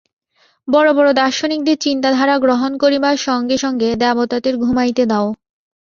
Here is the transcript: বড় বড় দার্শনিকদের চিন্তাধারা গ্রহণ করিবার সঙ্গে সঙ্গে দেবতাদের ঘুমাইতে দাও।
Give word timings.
বড় 0.67 0.89
বড় 0.93 1.09
দার্শনিকদের 1.13 1.77
চিন্তাধারা 1.77 2.35
গ্রহণ 2.37 2.71
করিবার 2.77 3.15
সঙ্গে 3.27 3.57
সঙ্গে 3.57 3.89
দেবতাদের 4.03 4.53
ঘুমাইতে 4.57 5.03
দাও। 5.05 5.27